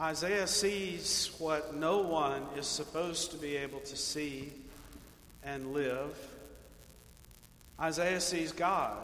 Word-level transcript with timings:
Isaiah 0.00 0.46
sees 0.46 1.30
what 1.38 1.76
no 1.76 1.98
one 1.98 2.42
is 2.56 2.66
supposed 2.66 3.32
to 3.32 3.36
be 3.36 3.56
able 3.56 3.80
to 3.80 3.96
see 3.96 4.50
and 5.44 5.74
live. 5.74 6.16
Isaiah 7.78 8.20
sees 8.20 8.50
God, 8.50 8.96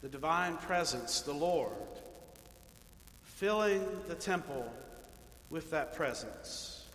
the 0.00 0.08
divine 0.08 0.56
presence, 0.56 1.20
the 1.20 1.34
Lord, 1.34 1.72
filling 3.22 3.84
the 4.06 4.14
temple 4.14 4.72
with 5.50 5.70
that 5.70 5.94
presence. 5.94 6.86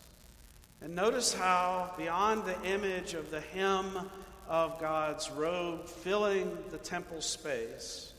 And 0.81 0.95
notice 0.95 1.31
how, 1.31 1.93
beyond 1.95 2.43
the 2.43 2.59
image 2.63 3.13
of 3.13 3.29
the 3.29 3.41
hem 3.41 4.09
of 4.49 4.81
God's 4.81 5.29
robe 5.29 5.85
filling 5.85 6.57
the 6.71 6.79
temple 6.79 7.21
space, 7.21 8.13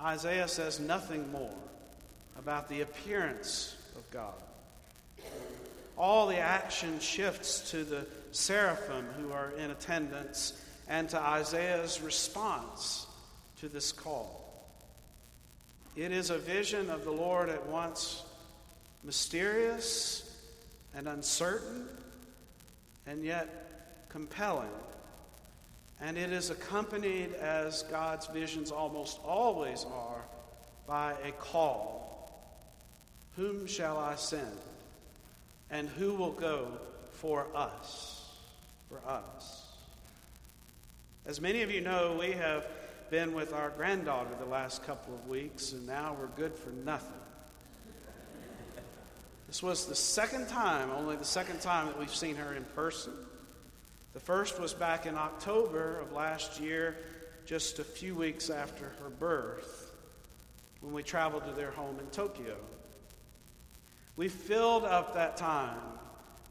Isaiah 0.00 0.48
says 0.48 0.80
nothing 0.80 1.30
more 1.30 1.54
about 2.40 2.70
the 2.70 2.80
appearance 2.80 3.76
of 3.96 4.10
God. 4.10 4.32
All 5.98 6.26
the 6.26 6.38
action 6.38 6.98
shifts 6.98 7.70
to 7.70 7.84
the 7.84 8.06
seraphim 8.32 9.04
who 9.18 9.30
are 9.30 9.52
in 9.58 9.70
attendance 9.70 10.58
and 10.88 11.06
to 11.10 11.20
Isaiah's 11.20 12.00
response 12.00 13.06
to 13.60 13.68
this 13.68 13.92
call. 13.92 14.64
It 15.96 16.12
is 16.12 16.30
a 16.30 16.38
vision 16.38 16.88
of 16.88 17.04
the 17.04 17.10
Lord 17.10 17.50
at 17.50 17.66
once 17.66 18.24
mysterious 19.04 20.34
and 20.94 21.08
uncertain, 21.08 21.86
and 23.06 23.22
yet 23.22 24.06
compelling. 24.08 24.70
And 26.00 26.16
it 26.16 26.32
is 26.32 26.48
accompanied, 26.48 27.34
as 27.34 27.82
God's 27.84 28.26
visions 28.28 28.70
almost 28.70 29.20
always 29.22 29.84
are, 29.84 30.24
by 30.86 31.12
a 31.22 31.32
call 31.32 32.09
Whom 33.40 33.66
shall 33.66 33.96
I 33.96 34.16
send? 34.16 34.58
And 35.70 35.88
who 35.88 36.12
will 36.12 36.32
go 36.32 36.66
for 37.12 37.46
us? 37.54 38.28
For 38.90 39.00
us. 39.10 39.62
As 41.24 41.40
many 41.40 41.62
of 41.62 41.70
you 41.70 41.80
know, 41.80 42.18
we 42.20 42.32
have 42.32 42.66
been 43.10 43.32
with 43.32 43.54
our 43.54 43.70
granddaughter 43.70 44.28
the 44.38 44.44
last 44.44 44.84
couple 44.84 45.14
of 45.14 45.26
weeks, 45.26 45.72
and 45.72 45.86
now 45.86 46.14
we're 46.20 46.26
good 46.36 46.54
for 46.54 46.68
nothing. 46.84 47.16
This 49.46 49.62
was 49.62 49.86
the 49.86 49.94
second 49.94 50.48
time, 50.48 50.90
only 50.90 51.16
the 51.16 51.24
second 51.24 51.62
time, 51.62 51.86
that 51.86 51.98
we've 51.98 52.14
seen 52.14 52.36
her 52.36 52.54
in 52.54 52.64
person. 52.74 53.14
The 54.12 54.20
first 54.20 54.60
was 54.60 54.74
back 54.74 55.06
in 55.06 55.14
October 55.14 55.98
of 55.98 56.12
last 56.12 56.60
year, 56.60 56.94
just 57.46 57.78
a 57.78 57.84
few 57.84 58.14
weeks 58.14 58.50
after 58.50 58.84
her 59.02 59.08
birth, 59.08 59.94
when 60.82 60.92
we 60.92 61.02
traveled 61.02 61.46
to 61.46 61.52
their 61.52 61.70
home 61.70 61.98
in 62.00 62.06
Tokyo. 62.08 62.58
We 64.16 64.28
filled 64.28 64.84
up 64.84 65.14
that 65.14 65.36
time 65.36 65.78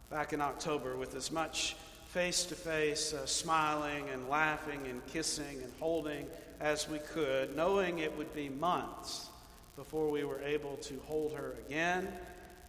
back 0.09 0.33
in 0.33 0.41
October 0.41 0.97
with 0.97 1.15
as 1.15 1.31
much 1.31 1.75
face 2.07 2.43
to 2.45 2.55
face 2.55 3.13
smiling 3.25 4.09
and 4.09 4.27
laughing 4.27 4.87
and 4.87 5.05
kissing 5.07 5.61
and 5.61 5.71
holding 5.79 6.25
as 6.59 6.89
we 6.89 6.99
could, 6.99 7.55
knowing 7.55 7.99
it 7.99 8.17
would 8.17 8.33
be 8.33 8.49
months 8.49 9.29
before 9.75 10.09
we 10.09 10.23
were 10.23 10.41
able 10.41 10.77
to 10.77 10.99
hold 11.05 11.33
her 11.33 11.55
again 11.65 12.07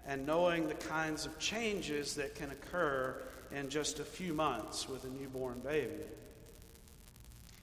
and 0.07 0.27
knowing 0.27 0.69
the 0.69 0.75
kinds 0.75 1.27
of 1.27 1.39
changes 1.39 2.15
that 2.15 2.35
can 2.35 2.51
occur 2.51 3.17
in 3.53 3.69
just 3.69 3.99
a 3.99 4.05
few 4.05 4.33
months 4.33 4.89
with 4.89 5.05
a 5.05 5.09
newborn 5.09 5.59
baby. 5.61 6.05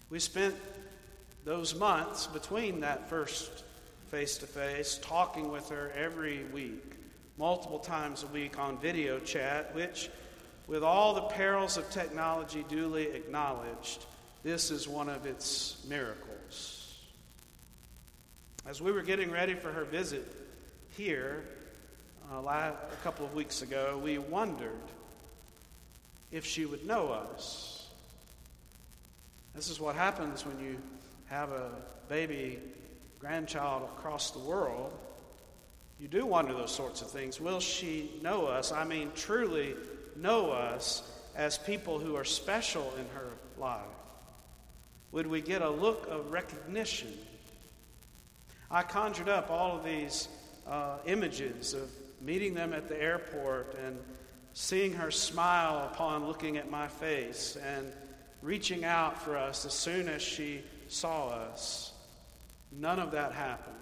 We 0.09 0.19
spent 0.19 0.55
those 1.45 1.75
months 1.75 2.27
between 2.27 2.81
that 2.81 3.09
first 3.09 3.63
face 4.07 4.37
to 4.39 4.47
face 4.47 4.99
talking 5.01 5.51
with 5.51 5.69
her 5.69 5.91
every 5.95 6.43
week, 6.45 6.96
multiple 7.37 7.79
times 7.79 8.23
a 8.23 8.27
week 8.27 8.57
on 8.57 8.77
video 8.79 9.19
chat, 9.19 9.73
which, 9.75 10.09
with 10.67 10.83
all 10.83 11.13
the 11.13 11.21
perils 11.21 11.77
of 11.77 11.89
technology 11.91 12.65
duly 12.67 13.07
acknowledged, 13.07 14.05
this 14.43 14.71
is 14.71 14.87
one 14.87 15.09
of 15.09 15.25
its 15.25 15.85
miracles. 15.87 16.95
As 18.65 18.81
we 18.81 18.91
were 18.91 19.03
getting 19.03 19.31
ready 19.31 19.53
for 19.53 19.71
her 19.71 19.85
visit 19.85 20.25
here, 20.97 21.43
uh, 22.31 22.41
a 22.41 22.73
couple 23.03 23.25
of 23.25 23.33
weeks 23.33 23.61
ago, 23.61 23.99
we 24.03 24.17
wondered 24.17 24.71
if 26.31 26.45
she 26.45 26.65
would 26.65 26.85
know 26.85 27.09
us. 27.09 27.87
This 29.55 29.69
is 29.69 29.79
what 29.79 29.95
happens 29.95 30.45
when 30.45 30.59
you 30.59 30.77
have 31.27 31.51
a 31.51 31.71
baby 32.09 32.59
grandchild 33.19 33.83
across 33.97 34.31
the 34.31 34.39
world. 34.39 34.91
You 35.99 36.07
do 36.07 36.25
wonder 36.25 36.53
those 36.53 36.73
sorts 36.73 37.01
of 37.01 37.09
things. 37.09 37.41
Will 37.41 37.59
she 37.59 38.11
know 38.21 38.45
us? 38.45 38.71
I 38.71 38.83
mean, 38.83 39.11
truly 39.15 39.75
know 40.15 40.51
us 40.51 41.03
as 41.35 41.57
people 41.57 41.99
who 41.99 42.15
are 42.15 42.23
special 42.23 42.93
in 42.99 43.05
her 43.15 43.29
life? 43.57 43.81
Would 45.11 45.27
we 45.27 45.41
get 45.41 45.61
a 45.61 45.69
look 45.69 46.07
of 46.09 46.31
recognition? 46.31 47.13
I 48.69 48.83
conjured 48.83 49.29
up 49.29 49.49
all 49.49 49.77
of 49.77 49.83
these 49.83 50.27
uh, 50.67 50.97
images 51.05 51.73
of 51.73 51.89
meeting 52.21 52.53
them 52.53 52.73
at 52.73 52.87
the 52.87 53.01
airport 53.01 53.75
and 53.83 53.97
seeing 54.53 54.93
her 54.93 55.11
smile 55.11 55.89
upon 55.91 56.27
looking 56.27 56.57
at 56.57 56.69
my 56.69 56.87
face 56.87 57.57
and 57.63 57.91
reaching 58.41 58.83
out 58.83 59.21
for 59.21 59.37
us 59.37 59.65
as 59.65 59.73
soon 59.73 60.07
as 60.07 60.21
she 60.21 60.61
saw 60.87 61.29
us. 61.29 61.93
None 62.71 62.99
of 62.99 63.11
that 63.11 63.31
happened. 63.31 63.75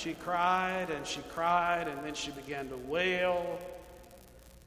She 0.00 0.14
cried 0.14 0.88
and 0.88 1.06
she 1.06 1.20
cried, 1.34 1.86
and 1.86 2.02
then 2.02 2.14
she 2.14 2.30
began 2.30 2.70
to 2.70 2.76
wail 2.76 3.58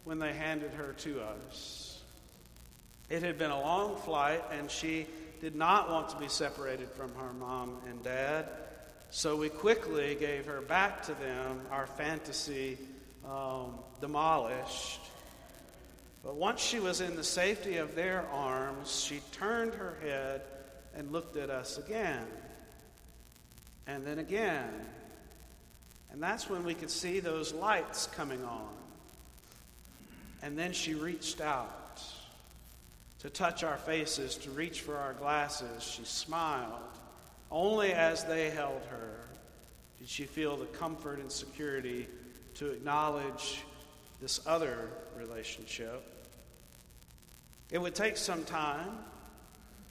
when 0.03 0.19
they 0.19 0.31
handed 0.31 0.73
her 0.73 0.93
to 0.99 1.21
us. 1.23 1.99
It 3.09 3.23
had 3.23 3.39
been 3.39 3.49
a 3.49 3.59
long 3.59 3.95
flight, 3.95 4.43
and 4.51 4.69
she 4.69 5.07
did 5.41 5.55
not 5.55 5.89
want 5.89 6.09
to 6.09 6.17
be 6.17 6.27
separated 6.27 6.87
from 6.89 7.15
her 7.15 7.33
mom 7.33 7.77
and 7.89 8.03
dad. 8.03 8.47
So 9.09 9.35
we 9.35 9.49
quickly 9.49 10.15
gave 10.19 10.45
her 10.45 10.61
back 10.61 11.01
to 11.07 11.15
them, 11.15 11.61
our 11.71 11.87
fantasy 11.87 12.77
um, 13.27 13.79
demolished. 14.01 15.01
But 16.23 16.35
once 16.35 16.61
she 16.61 16.79
was 16.79 17.01
in 17.01 17.15
the 17.15 17.23
safety 17.23 17.77
of 17.77 17.95
their 17.95 18.27
arms, 18.31 19.03
she 19.03 19.19
turned 19.31 19.73
her 19.73 19.97
head 20.03 20.41
and 20.95 21.11
looked 21.11 21.37
at 21.37 21.49
us 21.49 21.79
again. 21.79 22.27
And 23.87 24.05
then 24.05 24.19
again. 24.19 24.69
And 26.13 26.21
that's 26.21 26.47
when 26.49 26.63
we 26.63 26.75
could 26.75 26.91
see 26.91 27.19
those 27.19 27.53
lights 27.53 28.07
coming 28.07 28.43
on. 28.45 28.69
And 30.43 30.57
then 30.57 30.71
she 30.71 30.93
reached 30.93 31.41
out 31.41 32.01
to 33.19 33.29
touch 33.29 33.63
our 33.63 33.77
faces, 33.77 34.35
to 34.35 34.51
reach 34.51 34.81
for 34.81 34.95
our 34.95 35.13
glasses. 35.13 35.81
She 35.81 36.03
smiled. 36.05 36.81
Only 37.49 37.93
as 37.93 38.23
they 38.25 38.51
held 38.51 38.81
her 38.89 39.15
did 39.99 40.07
she 40.07 40.25
feel 40.25 40.55
the 40.55 40.65
comfort 40.65 41.19
and 41.19 41.31
security 41.31 42.07
to 42.55 42.71
acknowledge 42.71 43.63
this 44.21 44.39
other 44.45 44.89
relationship. 45.17 46.03
It 47.71 47.79
would 47.79 47.95
take 47.95 48.17
some 48.17 48.43
time, 48.43 48.99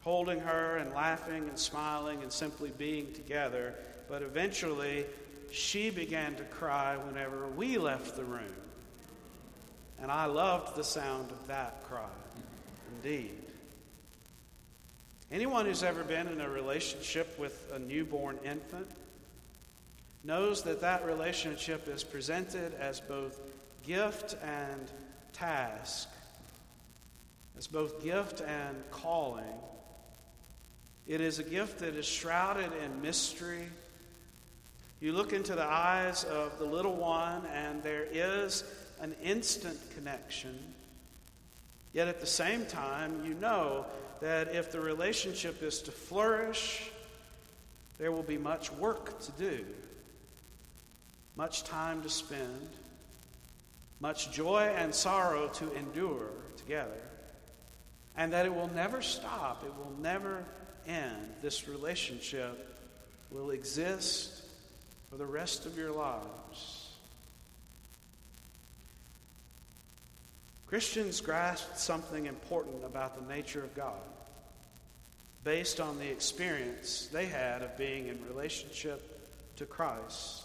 holding 0.02 0.38
her 0.40 0.76
and 0.76 0.92
laughing 0.92 1.48
and 1.48 1.58
smiling 1.58 2.22
and 2.22 2.30
simply 2.30 2.70
being 2.78 3.12
together, 3.12 3.74
but 4.08 4.22
eventually 4.22 5.06
she 5.54 5.90
began 5.90 6.34
to 6.36 6.44
cry 6.44 6.96
whenever 6.96 7.46
we 7.48 7.78
left 7.78 8.16
the 8.16 8.24
room. 8.24 8.54
And 10.00 10.10
I 10.10 10.26
loved 10.26 10.76
the 10.76 10.84
sound 10.84 11.30
of 11.30 11.46
that 11.46 11.84
cry, 11.84 12.08
indeed. 12.96 13.38
Anyone 15.30 15.64
who's 15.64 15.82
ever 15.82 16.04
been 16.04 16.28
in 16.28 16.40
a 16.40 16.48
relationship 16.48 17.38
with 17.38 17.72
a 17.72 17.78
newborn 17.78 18.38
infant 18.44 18.90
knows 20.24 20.62
that 20.62 20.80
that 20.82 21.06
relationship 21.06 21.88
is 21.88 22.04
presented 22.04 22.74
as 22.74 23.00
both 23.00 23.40
gift 23.82 24.36
and 24.44 24.90
task, 25.32 26.08
as 27.56 27.66
both 27.66 28.02
gift 28.02 28.40
and 28.42 28.76
calling. 28.90 29.44
It 31.06 31.20
is 31.20 31.38
a 31.38 31.44
gift 31.44 31.80
that 31.80 31.94
is 31.94 32.06
shrouded 32.06 32.70
in 32.84 33.02
mystery. 33.02 33.68
You 35.02 35.12
look 35.12 35.32
into 35.32 35.56
the 35.56 35.64
eyes 35.64 36.22
of 36.22 36.60
the 36.60 36.64
little 36.64 36.94
one, 36.94 37.44
and 37.52 37.82
there 37.82 38.06
is 38.12 38.62
an 39.00 39.16
instant 39.20 39.76
connection. 39.96 40.56
Yet 41.92 42.06
at 42.06 42.20
the 42.20 42.26
same 42.26 42.66
time, 42.66 43.24
you 43.24 43.34
know 43.34 43.84
that 44.20 44.54
if 44.54 44.70
the 44.70 44.78
relationship 44.78 45.60
is 45.60 45.82
to 45.82 45.90
flourish, 45.90 46.88
there 47.98 48.12
will 48.12 48.22
be 48.22 48.38
much 48.38 48.70
work 48.74 49.20
to 49.22 49.32
do, 49.32 49.64
much 51.34 51.64
time 51.64 52.00
to 52.02 52.08
spend, 52.08 52.68
much 53.98 54.30
joy 54.30 54.72
and 54.76 54.94
sorrow 54.94 55.48
to 55.48 55.74
endure 55.74 56.30
together, 56.56 57.02
and 58.16 58.32
that 58.32 58.46
it 58.46 58.54
will 58.54 58.70
never 58.72 59.02
stop, 59.02 59.64
it 59.64 59.72
will 59.76 60.00
never 60.00 60.44
end. 60.86 61.28
This 61.42 61.66
relationship 61.66 62.78
will 63.32 63.50
exist 63.50 64.41
for 65.12 65.18
the 65.18 65.26
rest 65.26 65.66
of 65.66 65.76
your 65.76 65.92
lives. 65.92 66.88
Christians 70.66 71.20
grasped 71.20 71.78
something 71.78 72.24
important 72.24 72.82
about 72.86 73.20
the 73.20 73.34
nature 73.34 73.62
of 73.62 73.74
God 73.74 74.00
based 75.44 75.80
on 75.80 75.98
the 75.98 76.10
experience 76.10 77.10
they 77.12 77.26
had 77.26 77.60
of 77.60 77.76
being 77.76 78.08
in 78.08 78.18
relationship 78.26 79.06
to 79.56 79.66
Christ 79.66 80.44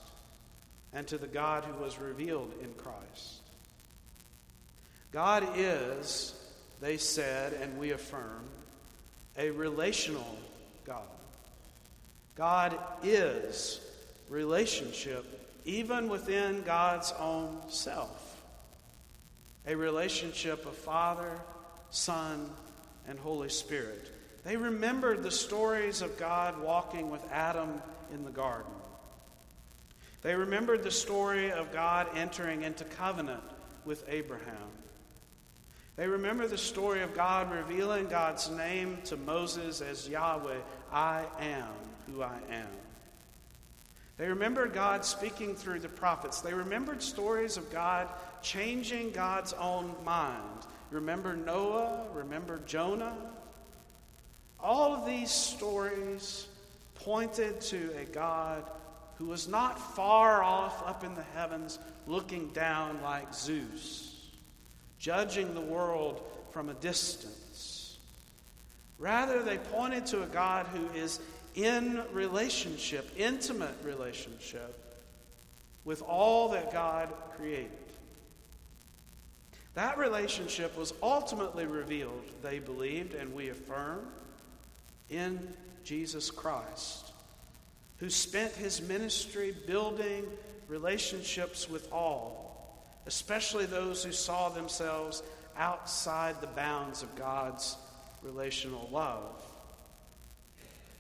and 0.92 1.08
to 1.08 1.18
the 1.18 1.28
God 1.28 1.64
who 1.64 1.82
was 1.82 1.98
revealed 1.98 2.52
in 2.62 2.74
Christ. 2.74 3.44
God 5.14 5.48
is, 5.56 6.36
they 6.82 6.98
said 6.98 7.54
and 7.62 7.80
we 7.80 7.92
affirm, 7.92 8.44
a 9.38 9.50
relational 9.50 10.38
God. 10.86 11.04
God 12.36 12.78
is 13.02 13.80
relationship, 14.30 15.26
even 15.66 16.10
within 16.10 16.64
God's 16.64 17.14
own 17.20 17.58
self. 17.70 18.42
A 19.66 19.76
relationship 19.76 20.66
of 20.66 20.76
Father, 20.76 21.40
Son, 21.90 22.50
and 23.08 23.20
Holy 23.20 23.50
Spirit. 23.50 24.12
They 24.44 24.56
remembered 24.56 25.24
the 25.24 25.32
stories 25.32 26.02
of 26.02 26.18
God 26.18 26.62
walking 26.62 27.10
with 27.10 27.22
Adam 27.32 27.82
in 28.14 28.24
the 28.24 28.32
garden. 28.32 28.72
They 30.22 30.36
remembered 30.36 30.84
the 30.84 30.92
story 30.92 31.52
of 31.52 31.72
God 31.74 32.08
entering 32.16 32.64
into 32.64 32.84
covenant 32.84 33.44
with 33.86 34.04
Abraham. 34.08 34.70
They 35.96 36.08
remember 36.08 36.48
the 36.48 36.58
story 36.58 37.02
of 37.02 37.16
God 37.16 37.52
revealing 37.52 38.08
God's 38.08 38.50
name 38.52 39.00
to 39.06 39.18
Moses 39.18 39.82
as 39.82 40.08
Yahweh, 40.08 40.60
I 40.92 41.24
am 41.40 41.68
who 42.06 42.22
I 42.22 42.38
am. 42.52 42.68
They 44.18 44.28
remembered 44.28 44.74
God 44.74 45.06
speaking 45.06 45.56
through 45.56 45.80
the 45.80 45.90
prophets. 45.90 46.42
They 46.42 46.54
remembered 46.54 47.04
stories 47.04 47.56
of 47.56 47.72
God 47.72 48.08
changing 48.42 49.12
God's 49.12 49.54
own 49.54 49.94
mind. 50.04 50.66
Remember 50.90 51.36
Noah? 51.36 52.06
Remember 52.14 52.60
Jonah? 52.66 53.16
All 54.60 54.94
of 54.94 55.06
these 55.06 55.30
stories 55.30 56.48
pointed 56.96 57.62
to 57.62 57.92
a 58.02 58.06
God 58.06 58.64
who 59.18 59.26
was 59.26 59.48
not 59.48 59.80
far 59.96 60.44
off 60.44 60.86
up 60.88 61.04
in 61.04 61.14
the 61.14 61.24
heavens 61.36 61.78
looking 62.08 62.48
down 62.50 63.00
like 63.04 63.34
Zeus, 63.34 64.30
judging 65.00 65.54
the 65.54 65.62
world 65.62 66.24
from 66.52 66.70
a 66.70 66.74
distance. 66.76 67.98
Rather, 68.98 69.44
they 69.44 69.58
pointed 69.58 70.08
to 70.08 70.24
a 70.24 70.28
God 70.28 70.66
who 70.68 70.88
is 71.00 71.20
in 71.58 72.00
relationship, 72.14 73.10
intimate 73.18 73.76
relationship, 73.84 74.80
with 75.86 76.04
all 76.04 76.50
that 76.50 76.72
God 76.72 77.12
created. 77.36 77.72
That 79.74 79.98
relationship 79.98 80.78
was 80.78 80.94
ultimately 81.02 81.66
revealed, 81.66 82.24
they 82.44 82.60
believed, 82.60 83.16
and 83.16 83.34
we 83.34 83.50
affirm, 83.50 84.06
in 85.10 85.40
Jesus 85.84 86.30
Christ, 86.30 87.12
who 87.98 88.10
spent 88.12 88.54
his 88.54 88.82
ministry 88.82 89.56
building 89.66 90.26
relationships 90.68 91.68
with 91.68 91.92
all, 91.92 92.84
especially 93.08 93.66
those 93.66 94.04
who 94.04 94.12
saw 94.12 94.50
themselves 94.50 95.24
outside 95.58 96.40
the 96.40 96.48
bounds 96.48 97.02
of 97.02 97.16
God's 97.16 97.78
relational 98.22 98.88
love. 98.92 99.42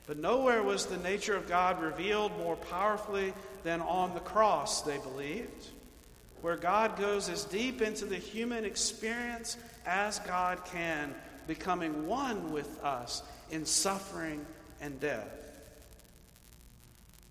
But 0.07 0.17
nowhere 0.17 0.63
was 0.63 0.85
the 0.85 0.97
nature 0.97 1.35
of 1.35 1.49
God 1.49 1.81
revealed 1.81 2.35
more 2.39 2.55
powerfully 2.55 3.33
than 3.63 3.81
on 3.81 4.13
the 4.13 4.21
cross, 4.21 4.81
they 4.81 4.97
believed, 4.97 5.67
where 6.41 6.55
God 6.55 6.97
goes 6.97 7.27
as 7.27 7.43
deep 7.43 7.81
into 7.81 8.05
the 8.05 8.15
human 8.15 8.63
experience 8.63 9.57
as 9.85 10.19
God 10.19 10.63
can, 10.65 11.13
becoming 11.45 12.07
one 12.07 12.53
with 12.53 12.83
us 12.83 13.21
in 13.51 13.65
suffering 13.65 14.45
and 14.79 14.97
death. 14.99 15.27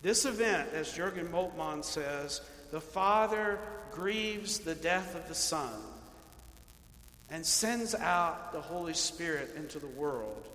This 0.02 0.26
event, 0.26 0.68
as 0.74 0.92
Jurgen 0.92 1.28
Moltmann 1.28 1.82
says, 1.82 2.42
the 2.70 2.80
Father 2.80 3.58
grieves 3.90 4.58
the 4.58 4.74
death 4.74 5.14
of 5.14 5.26
the 5.28 5.34
Son 5.34 5.72
and 7.30 7.44
sends 7.44 7.94
out 7.94 8.52
the 8.52 8.60
Holy 8.60 8.94
Spirit 8.94 9.54
into 9.56 9.78
the 9.78 9.86
world, 9.86 10.46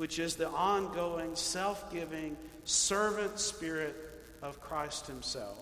which 0.00 0.18
is 0.18 0.36
the 0.36 0.48
ongoing, 0.48 1.36
self 1.36 1.92
giving, 1.92 2.34
servant 2.64 3.38
spirit 3.38 3.94
of 4.40 4.58
Christ 4.58 5.06
Himself. 5.06 5.58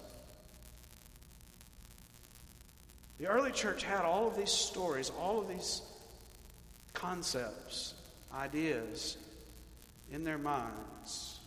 The 3.19 3.27
early 3.27 3.51
church 3.51 3.83
had 3.83 4.03
all 4.03 4.29
of 4.29 4.37
these 4.37 4.53
stories, 4.53 5.11
all 5.19 5.41
of 5.41 5.49
these 5.49 5.83
concepts, 6.95 7.95
ideas 8.33 9.17
in 10.13 10.23
their 10.23 10.39
minds. 10.39 11.41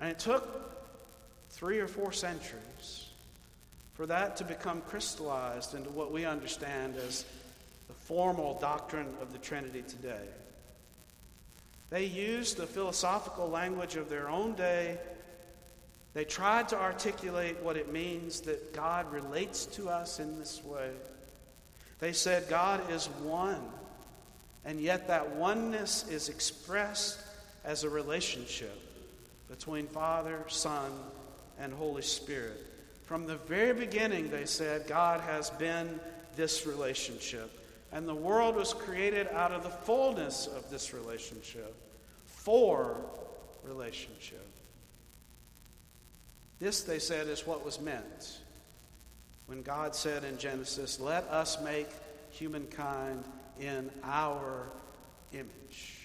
And 0.00 0.10
it 0.10 0.18
took 0.18 0.44
three 1.50 1.78
or 1.78 1.86
four 1.86 2.10
centuries 2.10 3.10
for 3.92 4.06
that 4.06 4.38
to 4.38 4.44
become 4.44 4.80
crystallized 4.88 5.76
into 5.76 5.90
what 5.90 6.10
we 6.10 6.24
understand 6.24 6.96
as 6.96 7.24
the 7.86 7.94
formal 7.94 8.58
doctrine 8.58 9.14
of 9.22 9.32
the 9.32 9.38
Trinity 9.38 9.84
today. 9.86 10.26
They 11.94 12.06
used 12.06 12.56
the 12.56 12.66
philosophical 12.66 13.48
language 13.48 13.94
of 13.94 14.08
their 14.08 14.28
own 14.28 14.54
day. 14.56 14.98
They 16.12 16.24
tried 16.24 16.68
to 16.70 16.76
articulate 16.76 17.62
what 17.62 17.76
it 17.76 17.92
means 17.92 18.40
that 18.40 18.72
God 18.72 19.12
relates 19.12 19.66
to 19.66 19.88
us 19.88 20.18
in 20.18 20.36
this 20.40 20.60
way. 20.64 20.90
They 22.00 22.12
said 22.12 22.48
God 22.48 22.90
is 22.90 23.06
one 23.22 23.62
and 24.64 24.80
yet, 24.80 25.06
that 25.06 25.36
oneness 25.36 26.08
is 26.08 26.28
expressed 26.28 27.20
as 27.64 27.84
a 27.84 27.88
relationship 27.88 28.76
between 29.48 29.86
Father, 29.86 30.42
Son, 30.48 30.90
and 31.60 31.72
Holy 31.72 32.02
Spirit. 32.02 32.60
From 33.04 33.24
the 33.24 33.36
very 33.36 33.72
beginning, 33.72 34.30
they 34.30 34.46
said, 34.46 34.88
God 34.88 35.20
has 35.20 35.48
been 35.50 36.00
this 36.34 36.66
relationship. 36.66 37.52
And 37.94 38.06
the 38.06 38.14
world 38.14 38.56
was 38.56 38.74
created 38.74 39.28
out 39.28 39.52
of 39.52 39.62
the 39.62 39.70
fullness 39.70 40.46
of 40.48 40.68
this 40.68 40.92
relationship, 40.92 41.74
for 42.26 42.96
relationship. 43.62 44.46
This, 46.58 46.82
they 46.82 46.98
said, 46.98 47.28
is 47.28 47.46
what 47.46 47.64
was 47.64 47.80
meant 47.80 48.40
when 49.46 49.62
God 49.62 49.94
said 49.94 50.24
in 50.24 50.38
Genesis, 50.38 50.98
Let 50.98 51.24
us 51.24 51.60
make 51.62 51.88
humankind 52.30 53.24
in 53.60 53.90
our 54.02 54.66
image. 55.32 56.00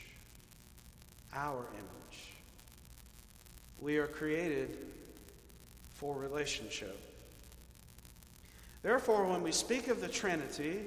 Our 1.33 1.65
image. 1.73 2.19
We 3.79 3.97
are 3.97 4.07
created 4.07 4.77
for 5.95 6.15
relationship. 6.15 6.99
Therefore, 8.81 9.25
when 9.25 9.41
we 9.41 9.51
speak 9.51 9.87
of 9.87 10.01
the 10.01 10.07
Trinity, 10.07 10.79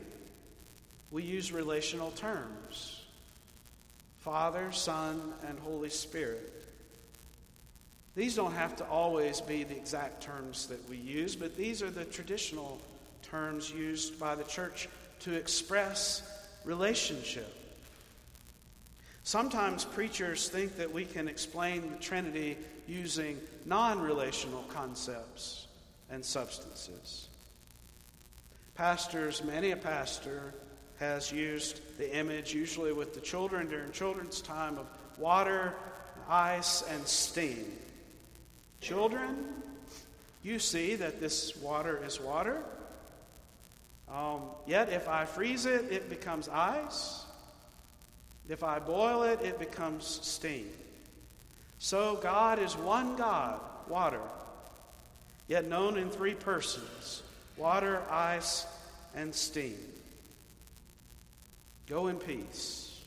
we 1.13 1.23
use 1.23 1.53
relational 1.53 2.11
terms 2.13 2.99
Father, 4.21 4.71
Son, 4.71 5.21
and 5.49 5.59
Holy 5.59 5.91
Spirit. 5.91 6.53
These 8.15 8.37
don't 8.37 8.53
have 8.53 8.77
to 8.77 8.87
always 8.87 9.41
be 9.41 9.65
the 9.65 9.77
exact 9.77 10.23
terms 10.23 10.67
that 10.67 10.89
we 10.89 10.97
use, 10.97 11.35
but 11.35 11.57
these 11.57 11.83
are 11.83 11.91
the 11.91 12.05
traditional 12.05 12.81
terms 13.23 13.71
used 13.71 14.21
by 14.21 14.37
the 14.37 14.45
church 14.45 14.89
to 15.21 15.35
express 15.35 16.23
relationship. 16.65 17.53
Sometimes 19.25 19.85
preachers 19.85 20.49
think 20.49 20.77
that 20.77 20.93
we 20.93 21.05
can 21.05 21.27
explain 21.27 21.91
the 21.91 21.97
Trinity 21.97 22.57
using 22.87 23.41
non 23.67 24.01
relational 24.01 24.63
concepts 24.69 25.67
and 26.11 26.25
substances. 26.25 27.29
Pastors, 28.77 29.43
many 29.43 29.73
a 29.73 29.77
pastor 29.77 30.55
has 31.03 31.33
used 31.33 31.81
the 31.99 32.17
image, 32.17 32.55
usually 32.55 32.93
with 32.93 33.13
the 33.13 33.21
children 33.21 33.69
during 33.69 33.91
children's 33.91 34.41
time, 34.41 34.79
of 34.79 34.87
water, 35.19 35.75
ice, 36.29 36.83
and 36.83 37.05
steam. 37.09 37.67
Children, 38.81 39.47
you 40.45 40.61
see 40.61 40.95
that 40.95 41.19
this 41.19 41.57
water 41.57 42.01
is 42.07 42.21
water. 42.21 42.63
Um, 44.09 44.43
yet, 44.65 44.91
if 44.91 45.09
I 45.09 45.25
freeze 45.25 45.67
it, 45.67 45.91
it 45.91 46.09
becomes 46.09 46.49
ice. 46.49 47.25
If 48.49 48.63
I 48.63 48.79
boil 48.79 49.25
it, 49.25 49.41
it 49.43 49.59
becomes 49.59 50.05
steam. 50.23 50.69
So, 51.81 52.15
God 52.23 52.61
is 52.61 52.77
one 52.77 53.17
God, 53.17 53.61
water, 53.89 54.21
yet 55.49 55.67
known 55.67 55.99
in 55.99 56.11
three 56.11 56.35
persons 56.35 57.25
water, 57.57 58.03
ice, 58.09 58.67
and 59.17 59.35
steam. 59.35 59.77
Go 61.93 62.07
in 62.07 62.17
peace. 62.17 63.03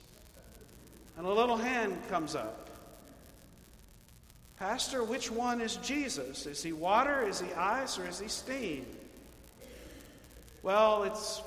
And 1.17 1.25
a 1.25 1.33
little 1.33 1.57
hand 1.57 1.97
comes 2.07 2.35
up. 2.35 2.69
Pastor, 4.59 5.03
which 5.03 5.31
one 5.31 5.59
is 5.59 5.77
Jesus? 5.77 6.45
Is 6.45 6.61
he 6.61 6.71
water, 6.71 7.27
is 7.27 7.41
he 7.41 7.51
ice, 7.53 7.97
or 7.97 8.07
is 8.07 8.19
he 8.19 8.27
steam? 8.27 8.85
Well, 10.61 11.01
it's 11.05 11.41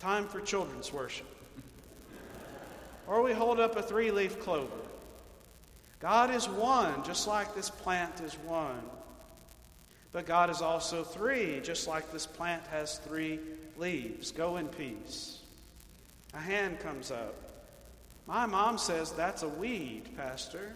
time 0.00 0.26
for 0.26 0.40
children's 0.40 0.90
worship. 0.90 1.26
or 3.06 3.20
we 3.20 3.34
hold 3.34 3.60
up 3.60 3.76
a 3.76 3.82
three 3.82 4.10
leaf 4.10 4.40
clover. 4.40 4.72
God 6.00 6.34
is 6.34 6.48
one, 6.48 7.04
just 7.04 7.28
like 7.28 7.54
this 7.54 7.68
plant 7.68 8.22
is 8.22 8.32
one. 8.46 8.80
But 10.12 10.24
God 10.24 10.48
is 10.48 10.62
also 10.62 11.04
three, 11.04 11.60
just 11.62 11.86
like 11.86 12.10
this 12.10 12.24
plant 12.24 12.66
has 12.68 12.96
three 13.00 13.38
leaves. 13.76 14.30
Go 14.30 14.56
in 14.56 14.68
peace. 14.68 15.41
A 16.34 16.38
hand 16.38 16.80
comes 16.80 17.10
up. 17.10 17.34
My 18.26 18.46
mom 18.46 18.78
says 18.78 19.12
that's 19.12 19.42
a 19.42 19.48
weed, 19.48 20.16
Pastor. 20.16 20.72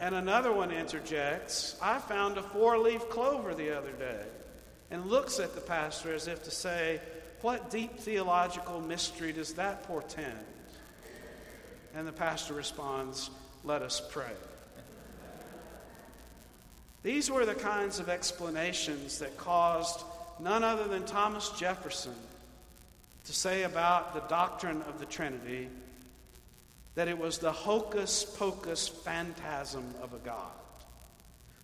and 0.00 0.14
another 0.14 0.52
one 0.52 0.70
interjects, 0.70 1.76
I 1.80 1.98
found 1.98 2.38
a 2.38 2.42
four 2.42 2.78
leaf 2.78 3.08
clover 3.08 3.54
the 3.54 3.76
other 3.76 3.92
day, 3.92 4.22
and 4.90 5.06
looks 5.06 5.40
at 5.40 5.54
the 5.54 5.60
pastor 5.60 6.14
as 6.14 6.28
if 6.28 6.44
to 6.44 6.50
say, 6.50 7.00
What 7.40 7.70
deep 7.70 7.98
theological 7.98 8.80
mystery 8.80 9.32
does 9.32 9.54
that 9.54 9.82
portend? 9.84 10.38
And 11.94 12.06
the 12.06 12.12
pastor 12.12 12.52
responds, 12.52 13.30
let 13.66 13.82
us 13.82 14.00
pray. 14.10 14.30
These 17.02 17.30
were 17.30 17.44
the 17.44 17.54
kinds 17.54 17.98
of 17.98 18.08
explanations 18.08 19.18
that 19.18 19.36
caused 19.36 20.04
none 20.38 20.62
other 20.62 20.86
than 20.86 21.04
Thomas 21.04 21.50
Jefferson 21.50 22.14
to 23.26 23.32
say 23.32 23.64
about 23.64 24.14
the 24.14 24.20
doctrine 24.28 24.82
of 24.82 25.00
the 25.00 25.06
Trinity 25.06 25.68
that 26.94 27.08
it 27.08 27.18
was 27.18 27.38
the 27.38 27.52
hocus 27.52 28.24
pocus 28.24 28.88
phantasm 28.88 29.84
of 30.00 30.14
a 30.14 30.18
God 30.18 30.52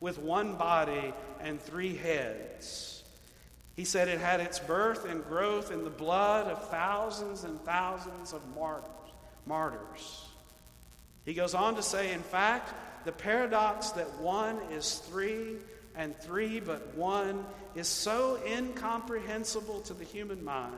with 0.01 0.19
one 0.19 0.57
body 0.57 1.15
and 1.41 1.61
three 1.61 1.95
heads. 1.95 3.05
He 3.77 3.85
said 3.85 4.09
it 4.09 4.21
had 4.21 4.41
its 4.41 4.59
birth 4.59 5.09
and 5.09 5.25
growth 5.25 5.71
in 5.71 5.85
the 5.85 5.91
blood 5.91 6.49
of 6.49 6.69
thousands 6.69 7.45
and 7.45 7.61
thousands 7.63 8.33
of 8.33 8.43
martyrs. 8.55 8.91
martyrs. 9.47 10.27
He 11.25 11.35
goes 11.35 11.55
on 11.55 11.77
to 11.77 11.83
say, 11.83 12.13
in 12.13 12.23
fact, 12.23 12.75
the 13.05 13.13
paradox 13.13 13.91
that 13.91 14.13
one 14.19 14.59
is 14.73 14.97
three 14.97 15.57
and 15.95 16.19
three 16.19 16.59
but 16.59 16.95
one 16.97 17.45
is 17.77 17.87
so 17.87 18.41
incomprehensible 18.47 19.81
to 19.83 19.95
the 19.95 20.05
human 20.05 20.45
mind 20.45 20.75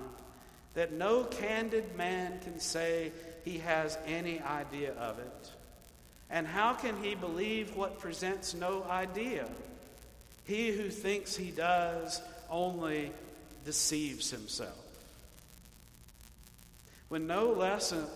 that 0.75 0.93
no 0.93 1.25
candid 1.25 1.97
man 1.97 2.39
can 2.41 2.59
say 2.61 3.13
he 3.45 3.59
has 3.59 3.97
any 4.07 4.41
idea 4.41 4.93
of 4.95 5.19
it. 5.19 5.51
And 6.31 6.47
how 6.47 6.75
can 6.75 6.97
he 7.03 7.15
believe 7.15 7.77
what 7.77 8.01
presents 8.01 8.55
no 8.55 8.85
idea? 8.85 9.47
He 10.45 10.71
who 10.71 10.91
thinks 10.91 11.37
he 11.37 11.51
does 11.51 12.21
only 12.51 13.13
deceives 13.65 14.31
himself. 14.31 14.79
When 17.09 17.27
no 17.27 17.53
less 17.53 17.93
a, 17.93 18.07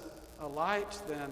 a 0.40 0.48
light 0.48 0.90
than 1.06 1.30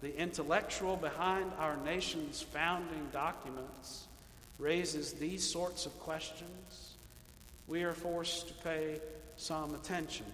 the 0.00 0.16
intellectual 0.16 0.96
behind 0.96 1.50
our 1.58 1.76
nation's 1.78 2.40
founding 2.40 3.08
documents 3.12 4.06
raises 4.58 5.14
these 5.14 5.42
sorts 5.42 5.86
of 5.86 5.98
questions, 6.00 6.94
we 7.66 7.82
are 7.82 7.92
forced 7.92 8.48
to 8.48 8.54
pay 8.54 9.00
some 9.36 9.74
attention. 9.74 10.26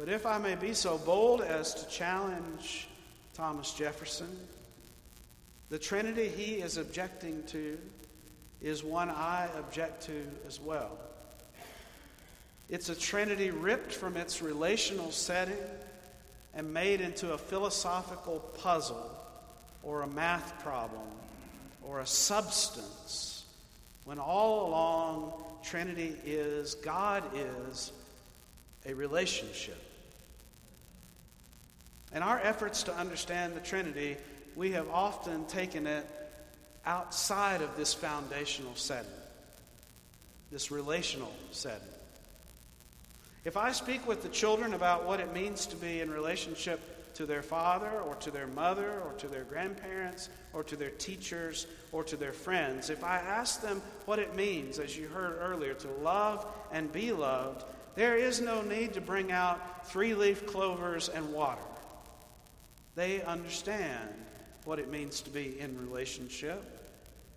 But 0.00 0.08
if 0.08 0.24
I 0.24 0.38
may 0.38 0.54
be 0.54 0.72
so 0.72 0.96
bold 0.96 1.42
as 1.42 1.74
to 1.74 1.86
challenge 1.86 2.88
Thomas 3.34 3.74
Jefferson, 3.74 4.34
the 5.68 5.78
Trinity 5.78 6.26
he 6.26 6.54
is 6.54 6.78
objecting 6.78 7.42
to 7.48 7.76
is 8.62 8.82
one 8.82 9.10
I 9.10 9.50
object 9.58 10.04
to 10.04 10.26
as 10.46 10.58
well. 10.58 10.96
It's 12.70 12.88
a 12.88 12.94
Trinity 12.94 13.50
ripped 13.50 13.92
from 13.92 14.16
its 14.16 14.40
relational 14.40 15.10
setting 15.10 15.58
and 16.54 16.72
made 16.72 17.02
into 17.02 17.34
a 17.34 17.38
philosophical 17.38 18.38
puzzle 18.56 19.10
or 19.82 20.00
a 20.00 20.06
math 20.06 20.62
problem 20.62 21.08
or 21.86 22.00
a 22.00 22.06
substance 22.06 23.44
when 24.04 24.18
all 24.18 24.66
along 24.66 25.44
Trinity 25.62 26.16
is, 26.24 26.74
God 26.76 27.22
is 27.34 27.92
a 28.86 28.94
relationship. 28.94 29.88
In 32.14 32.22
our 32.22 32.40
efforts 32.42 32.82
to 32.84 32.94
understand 32.94 33.54
the 33.54 33.60
Trinity, 33.60 34.16
we 34.56 34.72
have 34.72 34.88
often 34.90 35.44
taken 35.46 35.86
it 35.86 36.06
outside 36.84 37.62
of 37.62 37.76
this 37.76 37.94
foundational 37.94 38.74
setting, 38.74 39.10
this 40.50 40.70
relational 40.70 41.32
setting. 41.52 41.86
If 43.44 43.56
I 43.56 43.72
speak 43.72 44.06
with 44.06 44.22
the 44.22 44.28
children 44.28 44.74
about 44.74 45.06
what 45.06 45.20
it 45.20 45.32
means 45.32 45.66
to 45.66 45.76
be 45.76 46.00
in 46.00 46.10
relationship 46.10 46.80
to 47.14 47.26
their 47.26 47.42
father 47.42 48.00
or 48.00 48.14
to 48.16 48.30
their 48.30 48.46
mother 48.48 49.00
or 49.06 49.12
to 49.18 49.28
their 49.28 49.44
grandparents 49.44 50.28
or 50.52 50.62
to 50.64 50.76
their 50.76 50.90
teachers 50.90 51.66
or 51.92 52.04
to 52.04 52.16
their 52.16 52.32
friends, 52.32 52.90
if 52.90 53.04
I 53.04 53.18
ask 53.18 53.62
them 53.62 53.80
what 54.04 54.18
it 54.18 54.34
means, 54.34 54.78
as 54.78 54.96
you 54.96 55.06
heard 55.08 55.38
earlier, 55.40 55.74
to 55.74 55.88
love 56.02 56.44
and 56.72 56.92
be 56.92 57.12
loved, 57.12 57.64
there 57.94 58.16
is 58.16 58.40
no 58.40 58.62
need 58.62 58.94
to 58.94 59.00
bring 59.00 59.32
out 59.32 59.88
three 59.88 60.14
leaf 60.14 60.46
clovers 60.46 61.08
and 61.08 61.32
water. 61.32 61.62
They 62.94 63.22
understand 63.22 64.08
what 64.64 64.78
it 64.78 64.90
means 64.90 65.20
to 65.22 65.30
be 65.30 65.58
in 65.58 65.78
relationship 65.88 66.62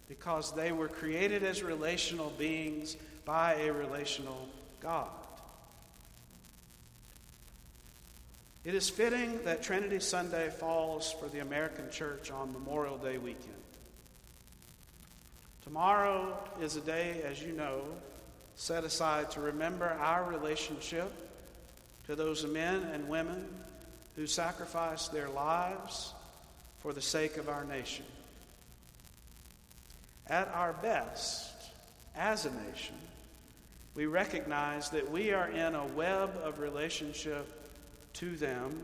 because 0.09 0.53
they 0.53 0.71
were 0.71 0.87
created 0.87 1.43
as 1.43 1.63
relational 1.63 2.31
beings 2.37 2.97
by 3.25 3.55
a 3.55 3.71
relational 3.71 4.47
God. 4.81 5.09
It 8.63 8.75
is 8.75 8.89
fitting 8.89 9.43
that 9.43 9.61
Trinity 9.61 9.99
Sunday 9.99 10.49
falls 10.49 11.11
for 11.11 11.27
the 11.27 11.39
American 11.39 11.89
church 11.91 12.31
on 12.31 12.53
Memorial 12.53 12.97
Day 12.97 13.17
weekend. 13.17 13.53
Tomorrow 15.63 16.37
is 16.61 16.75
a 16.75 16.81
day, 16.81 17.21
as 17.25 17.41
you 17.41 17.53
know, 17.53 17.81
set 18.55 18.83
aside 18.83 19.31
to 19.31 19.41
remember 19.41 19.85
our 19.85 20.29
relationship 20.29 21.11
to 22.05 22.15
those 22.15 22.45
men 22.45 22.83
and 22.93 23.07
women 23.09 23.45
who 24.15 24.27
sacrificed 24.27 25.11
their 25.11 25.29
lives 25.29 26.13
for 26.79 26.93
the 26.93 27.01
sake 27.01 27.37
of 27.37 27.49
our 27.49 27.65
nation. 27.65 28.05
At 30.27 30.47
our 30.49 30.73
best, 30.73 31.51
as 32.15 32.45
a 32.45 32.51
nation, 32.51 32.95
we 33.95 34.05
recognize 34.05 34.89
that 34.91 35.11
we 35.11 35.31
are 35.31 35.49
in 35.49 35.75
a 35.75 35.85
web 35.87 36.31
of 36.43 36.59
relationship 36.59 37.47
to 38.13 38.35
them, 38.35 38.83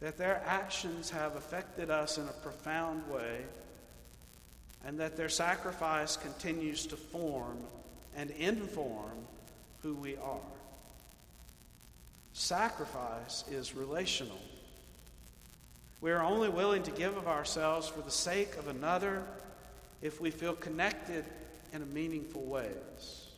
that 0.00 0.18
their 0.18 0.42
actions 0.46 1.10
have 1.10 1.36
affected 1.36 1.90
us 1.90 2.18
in 2.18 2.24
a 2.24 2.42
profound 2.42 3.08
way, 3.10 3.40
and 4.84 5.00
that 5.00 5.16
their 5.16 5.28
sacrifice 5.28 6.16
continues 6.16 6.86
to 6.86 6.96
form 6.96 7.58
and 8.16 8.30
inform 8.30 9.26
who 9.82 9.94
we 9.94 10.16
are. 10.16 10.40
Sacrifice 12.38 13.44
is 13.50 13.74
relational. 13.74 14.38
We 16.02 16.12
are 16.12 16.22
only 16.22 16.50
willing 16.50 16.82
to 16.82 16.90
give 16.90 17.16
of 17.16 17.26
ourselves 17.26 17.88
for 17.88 18.02
the 18.02 18.10
sake 18.10 18.58
of 18.58 18.68
another 18.68 19.24
if 20.02 20.20
we 20.20 20.30
feel 20.30 20.52
connected 20.52 21.24
in 21.72 21.80
a 21.80 21.86
meaningful 21.86 22.42
ways. 22.42 23.28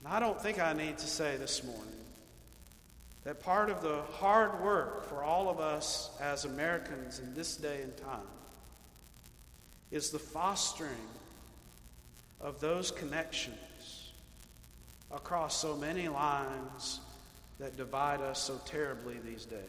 And 0.00 0.12
I 0.12 0.18
don't 0.18 0.42
think 0.42 0.60
I 0.60 0.72
need 0.72 0.98
to 0.98 1.06
say 1.06 1.36
this 1.36 1.62
morning 1.62 2.04
that 3.22 3.40
part 3.40 3.70
of 3.70 3.80
the 3.80 4.02
hard 4.14 4.60
work 4.60 5.08
for 5.08 5.22
all 5.22 5.48
of 5.48 5.60
us 5.60 6.10
as 6.20 6.44
Americans 6.44 7.20
in 7.20 7.32
this 7.32 7.56
day 7.56 7.82
and 7.82 7.96
time 7.96 8.26
is 9.92 10.10
the 10.10 10.18
fostering 10.18 10.90
of 12.40 12.60
those 12.60 12.90
connections 12.90 14.01
across 15.12 15.56
so 15.56 15.76
many 15.76 16.08
lines 16.08 17.00
that 17.58 17.76
divide 17.76 18.20
us 18.20 18.40
so 18.40 18.60
terribly 18.64 19.16
these 19.24 19.44
days. 19.44 19.60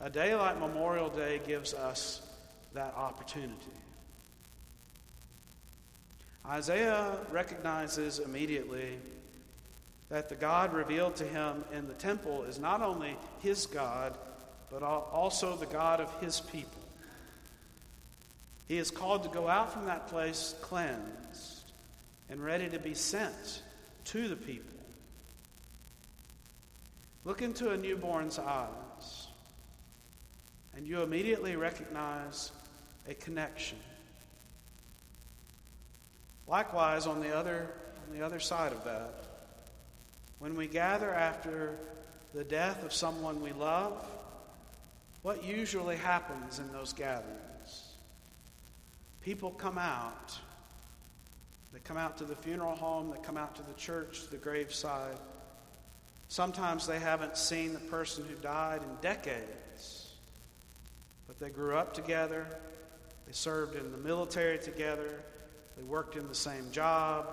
A 0.00 0.08
day 0.08 0.34
like 0.34 0.58
Memorial 0.58 1.10
Day 1.10 1.40
gives 1.46 1.74
us 1.74 2.22
that 2.72 2.94
opportunity. 2.96 3.54
Isaiah 6.46 7.18
recognizes 7.30 8.18
immediately 8.18 8.98
that 10.08 10.28
the 10.28 10.34
God 10.34 10.72
revealed 10.72 11.16
to 11.16 11.24
him 11.24 11.64
in 11.72 11.86
the 11.86 11.94
temple 11.94 12.44
is 12.44 12.58
not 12.58 12.80
only 12.80 13.16
his 13.40 13.66
God, 13.66 14.16
but 14.70 14.82
also 14.82 15.54
the 15.56 15.66
God 15.66 16.00
of 16.00 16.12
his 16.20 16.40
people. 16.40 16.80
He 18.66 18.78
is 18.78 18.90
called 18.90 19.24
to 19.24 19.28
go 19.28 19.48
out 19.48 19.72
from 19.72 19.86
that 19.86 20.08
place 20.08 20.54
cleansed 20.62 21.59
and 22.30 22.42
ready 22.42 22.68
to 22.68 22.78
be 22.78 22.94
sent 22.94 23.62
to 24.04 24.28
the 24.28 24.36
people. 24.36 24.78
Look 27.24 27.42
into 27.42 27.70
a 27.70 27.76
newborn's 27.76 28.38
eyes, 28.38 29.26
and 30.74 30.86
you 30.86 31.02
immediately 31.02 31.56
recognize 31.56 32.52
a 33.08 33.14
connection. 33.14 33.78
Likewise, 36.46 37.06
on 37.06 37.20
the 37.20 37.36
other, 37.36 37.68
on 38.08 38.18
the 38.18 38.24
other 38.24 38.40
side 38.40 38.72
of 38.72 38.84
that, 38.84 39.26
when 40.38 40.56
we 40.56 40.66
gather 40.66 41.12
after 41.12 41.76
the 42.32 42.44
death 42.44 42.82
of 42.82 42.92
someone 42.92 43.42
we 43.42 43.52
love, 43.52 44.04
what 45.22 45.44
usually 45.44 45.96
happens 45.96 46.58
in 46.58 46.72
those 46.72 46.92
gatherings? 46.92 47.94
People 49.20 49.50
come 49.50 49.76
out. 49.76 50.38
They 51.72 51.78
come 51.80 51.96
out 51.96 52.18
to 52.18 52.24
the 52.24 52.34
funeral 52.34 52.74
home, 52.74 53.10
they 53.10 53.22
come 53.22 53.36
out 53.36 53.54
to 53.56 53.62
the 53.62 53.74
church, 53.74 54.28
the 54.30 54.36
graveside. 54.36 55.16
Sometimes 56.28 56.86
they 56.86 56.98
haven't 56.98 57.36
seen 57.36 57.72
the 57.72 57.80
person 57.80 58.24
who 58.28 58.34
died 58.36 58.82
in 58.82 58.88
decades, 59.00 60.14
but 61.26 61.38
they 61.38 61.50
grew 61.50 61.76
up 61.76 61.94
together, 61.94 62.46
they 63.26 63.32
served 63.32 63.76
in 63.76 63.92
the 63.92 63.98
military 63.98 64.58
together, 64.58 65.22
they 65.76 65.82
worked 65.82 66.16
in 66.16 66.28
the 66.28 66.34
same 66.34 66.70
job, 66.72 67.26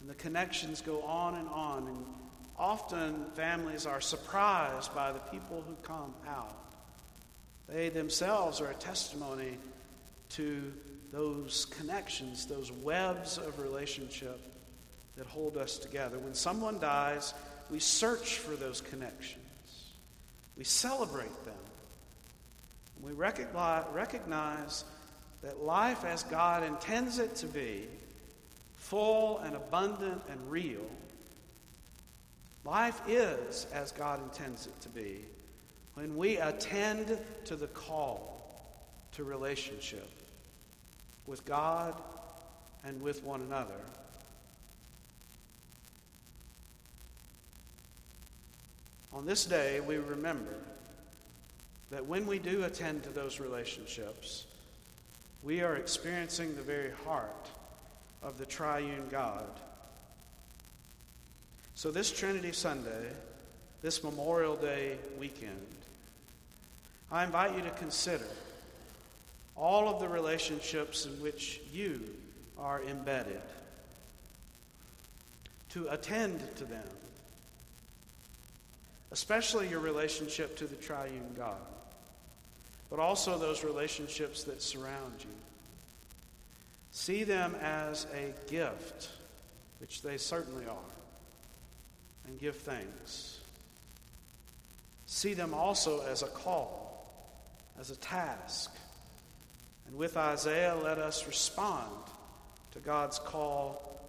and 0.00 0.08
the 0.08 0.14
connections 0.14 0.80
go 0.80 1.02
on 1.02 1.34
and 1.34 1.48
on. 1.48 1.86
And 1.86 2.04
often 2.58 3.26
families 3.34 3.86
are 3.86 4.00
surprised 4.00 4.94
by 4.94 5.12
the 5.12 5.18
people 5.18 5.64
who 5.66 5.74
come 5.82 6.14
out. 6.28 6.56
They 7.68 7.88
themselves 7.88 8.60
are 8.60 8.70
a 8.70 8.74
testimony 8.74 9.58
to 10.30 10.72
those 11.12 11.66
connections, 11.66 12.46
those 12.46 12.70
webs 12.70 13.38
of 13.38 13.58
relationship 13.58 14.40
that 15.16 15.26
hold 15.26 15.56
us 15.56 15.78
together. 15.78 16.18
When 16.18 16.34
someone 16.34 16.78
dies, 16.78 17.34
we 17.70 17.78
search 17.78 18.38
for 18.38 18.54
those 18.56 18.80
connections, 18.80 19.44
we 20.56 20.64
celebrate 20.64 21.44
them. 21.44 21.54
We 23.02 23.12
recognize, 23.12 24.84
that 25.42 25.62
life 25.62 26.04
as 26.04 26.22
God 26.24 26.62
intends 26.62 27.18
it 27.18 27.34
to 27.36 27.46
be, 27.46 27.88
full 28.76 29.38
and 29.38 29.56
abundant 29.56 30.20
and 30.28 30.50
real, 30.50 30.84
life 32.64 33.00
is 33.08 33.66
as 33.72 33.92
God 33.92 34.22
intends 34.22 34.66
it 34.66 34.78
to 34.82 34.88
be 34.90 35.24
when 35.94 36.16
we 36.16 36.36
attend 36.36 37.18
to 37.46 37.56
the 37.56 37.68
call 37.68 38.36
to 39.12 39.24
relationship 39.24 40.08
with 41.30 41.44
God 41.44 41.94
and 42.84 43.00
with 43.00 43.22
one 43.22 43.40
another. 43.40 43.80
On 49.12 49.24
this 49.24 49.44
day, 49.44 49.78
we 49.80 49.96
remember 49.96 50.54
that 51.90 52.04
when 52.04 52.26
we 52.26 52.40
do 52.40 52.64
attend 52.64 53.04
to 53.04 53.10
those 53.10 53.38
relationships, 53.38 54.46
we 55.44 55.60
are 55.60 55.76
experiencing 55.76 56.56
the 56.56 56.62
very 56.62 56.90
heart 57.04 57.48
of 58.22 58.36
the 58.38 58.46
triune 58.46 59.06
God. 59.08 59.48
So, 61.76 61.92
this 61.92 62.10
Trinity 62.10 62.52
Sunday, 62.52 63.08
this 63.82 64.02
Memorial 64.02 64.56
Day 64.56 64.98
weekend, 65.18 65.66
I 67.10 67.24
invite 67.24 67.56
you 67.56 67.62
to 67.62 67.70
consider 67.70 68.26
all 69.56 69.88
of 69.88 70.00
the 70.00 70.08
relationships 70.08 71.06
in 71.06 71.12
which 71.22 71.60
you 71.72 72.00
are 72.58 72.82
embedded, 72.82 73.42
to 75.70 75.88
attend 75.88 76.40
to 76.56 76.64
them, 76.64 76.82
especially 79.12 79.68
your 79.68 79.80
relationship 79.80 80.56
to 80.56 80.66
the 80.66 80.76
triune 80.76 81.34
God 81.36 81.56
but 82.90 82.98
also 82.98 83.38
those 83.38 83.62
relationships 83.62 84.42
that 84.44 84.60
surround 84.60 85.14
you. 85.20 85.30
See 86.90 87.22
them 87.22 87.54
as 87.62 88.06
a 88.12 88.34
gift, 88.50 89.10
which 89.78 90.02
they 90.02 90.16
certainly 90.16 90.66
are, 90.66 90.92
and 92.26 92.38
give 92.40 92.56
thanks. 92.56 93.38
See 95.06 95.34
them 95.34 95.54
also 95.54 96.04
as 96.04 96.22
a 96.22 96.26
call, 96.26 97.08
as 97.78 97.90
a 97.90 97.96
task. 97.96 98.74
And 99.90 99.98
with 99.98 100.16
Isaiah, 100.16 100.76
let 100.82 100.98
us 100.98 101.26
respond 101.26 101.90
to 102.72 102.78
God's 102.78 103.18
call 103.18 104.00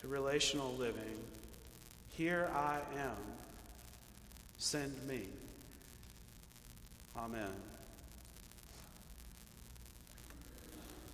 to 0.00 0.08
relational 0.08 0.72
living. 0.74 1.18
Here 2.08 2.50
I 2.54 2.78
am, 2.98 3.16
send 4.56 4.94
me. 5.06 5.26
Amen. 7.16 7.71